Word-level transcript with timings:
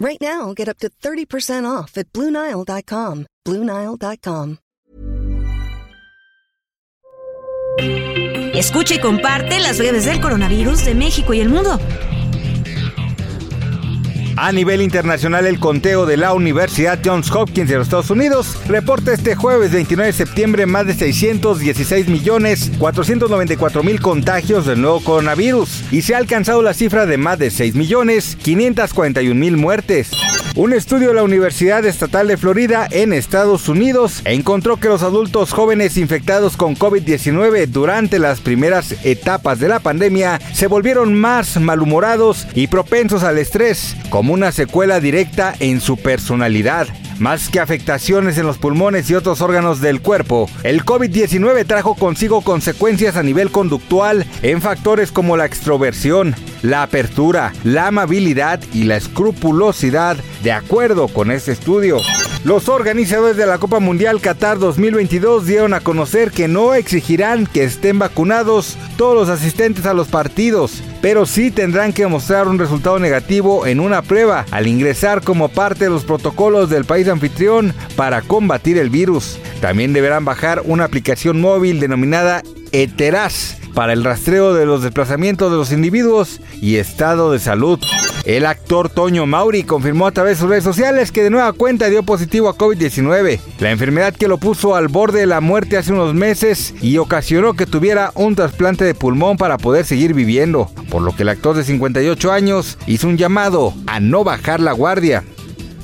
Right 0.00 0.18
now, 0.18 0.54
get 0.54 0.66
up 0.66 0.78
to 0.78 0.88
30% 0.88 1.66
off 1.66 1.98
at 1.98 2.10
BlueNile.com. 2.14 3.26
BlueNile.com. 3.46 4.56
Escucha 8.54 8.94
y 8.94 8.98
comparte 8.98 9.60
las 9.60 9.78
breves 9.78 10.06
del 10.06 10.20
coronavirus 10.20 10.84
de 10.84 10.94
México 10.94 11.34
y 11.34 11.40
el 11.40 11.48
mundo. 11.48 11.78
A 14.42 14.52
nivel 14.52 14.80
internacional, 14.80 15.46
el 15.46 15.60
conteo 15.60 16.06
de 16.06 16.16
la 16.16 16.32
Universidad 16.32 16.98
Johns 17.04 17.30
Hopkins 17.30 17.68
de 17.68 17.76
los 17.76 17.88
Estados 17.88 18.08
Unidos 18.08 18.56
reporta 18.66 19.12
este 19.12 19.34
jueves 19.34 19.70
29 19.70 20.12
de 20.12 20.16
septiembre 20.16 20.64
más 20.64 20.86
de 20.86 20.94
616 20.94 22.08
millones 22.08 22.72
494 22.78 23.82
mil 23.82 24.00
contagios 24.00 24.64
del 24.64 24.80
nuevo 24.80 25.04
coronavirus 25.04 25.84
y 25.92 26.00
se 26.00 26.14
ha 26.14 26.18
alcanzado 26.18 26.62
la 26.62 26.72
cifra 26.72 27.04
de 27.04 27.18
más 27.18 27.38
de 27.38 27.50
6 27.50 27.74
millones 27.74 28.38
541 28.42 29.38
mil 29.38 29.58
muertes. 29.58 30.10
Un 30.56 30.72
estudio 30.72 31.08
de 31.08 31.14
la 31.14 31.22
Universidad 31.22 31.84
Estatal 31.84 32.26
de 32.26 32.36
Florida 32.36 32.88
en 32.90 33.12
Estados 33.12 33.68
Unidos 33.68 34.20
encontró 34.24 34.78
que 34.78 34.88
los 34.88 35.02
adultos 35.02 35.52
jóvenes 35.52 35.96
infectados 35.96 36.56
con 36.56 36.76
COVID-19 36.76 37.66
durante 37.66 38.18
las 38.18 38.40
primeras 38.40 38.96
etapas 39.04 39.60
de 39.60 39.68
la 39.68 39.78
pandemia 39.78 40.40
se 40.52 40.66
volvieron 40.66 41.14
más 41.14 41.60
malhumorados 41.60 42.48
y 42.54 42.66
propensos 42.66 43.22
al 43.22 43.38
estrés, 43.38 43.96
una 44.30 44.52
secuela 44.52 45.00
directa 45.00 45.54
en 45.58 45.80
su 45.80 45.96
personalidad. 45.96 46.86
Más 47.18 47.48
que 47.48 47.60
afectaciones 47.60 48.38
en 48.38 48.46
los 48.46 48.58
pulmones 48.58 49.10
y 49.10 49.14
otros 49.14 49.40
órganos 49.40 49.80
del 49.80 50.00
cuerpo, 50.00 50.48
el 50.62 50.84
COVID-19 50.84 51.66
trajo 51.66 51.94
consigo 51.94 52.40
consecuencias 52.40 53.16
a 53.16 53.22
nivel 53.22 53.50
conductual 53.50 54.24
en 54.42 54.62
factores 54.62 55.10
como 55.12 55.36
la 55.36 55.46
extroversión, 55.46 56.34
la 56.62 56.82
apertura, 56.82 57.52
la 57.64 57.88
amabilidad 57.88 58.60
y 58.72 58.84
la 58.84 58.96
escrupulosidad, 58.96 60.16
de 60.42 60.52
acuerdo 60.52 61.08
con 61.08 61.30
este 61.30 61.52
estudio. 61.52 61.98
Los 62.42 62.70
organizadores 62.70 63.36
de 63.36 63.44
la 63.44 63.58
Copa 63.58 63.80
Mundial 63.80 64.18
Qatar 64.22 64.58
2022 64.58 65.44
dieron 65.44 65.74
a 65.74 65.80
conocer 65.80 66.30
que 66.30 66.48
no 66.48 66.72
exigirán 66.72 67.46
que 67.46 67.64
estén 67.64 67.98
vacunados 67.98 68.78
todos 68.96 69.14
los 69.14 69.28
asistentes 69.28 69.84
a 69.84 69.92
los 69.92 70.08
partidos, 70.08 70.82
pero 71.02 71.26
sí 71.26 71.50
tendrán 71.50 71.92
que 71.92 72.06
mostrar 72.06 72.48
un 72.48 72.58
resultado 72.58 72.98
negativo 72.98 73.66
en 73.66 73.78
una 73.78 74.00
prueba 74.00 74.46
al 74.52 74.66
ingresar 74.66 75.22
como 75.22 75.50
parte 75.50 75.84
de 75.84 75.90
los 75.90 76.04
protocolos 76.04 76.70
del 76.70 76.86
país 76.86 77.08
anfitrión 77.08 77.74
para 77.94 78.22
combatir 78.22 78.78
el 78.78 78.88
virus. 78.88 79.38
También 79.60 79.92
deberán 79.92 80.24
bajar 80.24 80.62
una 80.64 80.84
aplicación 80.84 81.42
móvil 81.42 81.78
denominada 81.78 82.42
Eteraz 82.72 83.58
para 83.74 83.92
el 83.92 84.02
rastreo 84.02 84.54
de 84.54 84.64
los 84.64 84.82
desplazamientos 84.82 85.52
de 85.52 85.58
los 85.58 85.72
individuos 85.72 86.40
y 86.62 86.76
estado 86.76 87.32
de 87.32 87.38
salud. 87.38 87.78
El 88.24 88.46
actor 88.46 88.88
Toño 88.90 89.26
Mauri 89.26 89.62
confirmó 89.62 90.06
a 90.06 90.12
través 90.12 90.36
de 90.36 90.42
sus 90.42 90.50
redes 90.50 90.64
sociales 90.64 91.10
que 91.10 91.22
de 91.22 91.30
nueva 91.30 91.52
cuenta 91.52 91.88
dio 91.88 92.02
positivo 92.02 92.48
a 92.48 92.56
COVID-19, 92.56 93.40
la 93.58 93.70
enfermedad 93.70 94.14
que 94.14 94.28
lo 94.28 94.38
puso 94.38 94.76
al 94.76 94.88
borde 94.88 95.20
de 95.20 95.26
la 95.26 95.40
muerte 95.40 95.78
hace 95.78 95.92
unos 95.92 96.14
meses 96.14 96.74
y 96.82 96.98
ocasionó 96.98 97.54
que 97.54 97.66
tuviera 97.66 98.12
un 98.14 98.34
trasplante 98.34 98.84
de 98.84 98.94
pulmón 98.94 99.36
para 99.36 99.58
poder 99.58 99.86
seguir 99.86 100.14
viviendo, 100.14 100.70
por 100.90 101.02
lo 101.02 101.16
que 101.16 101.22
el 101.22 101.30
actor 101.30 101.56
de 101.56 101.64
58 101.64 102.32
años 102.32 102.78
hizo 102.86 103.08
un 103.08 103.16
llamado 103.16 103.74
a 103.86 104.00
no 104.00 104.22
bajar 104.22 104.60
la 104.60 104.72
guardia. 104.72 105.24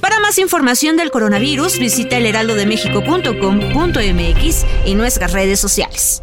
Para 0.00 0.20
más 0.20 0.38
información 0.38 0.96
del 0.96 1.10
coronavirus, 1.10 1.78
visita 1.78 2.18
elheraldodemexico.com.mx 2.18 4.66
y 4.84 4.94
nuestras 4.94 5.32
redes 5.32 5.58
sociales. 5.58 6.22